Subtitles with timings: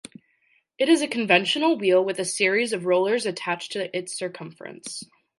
[0.79, 5.03] It is a conventional wheel with a series of rollers attached to its circumference.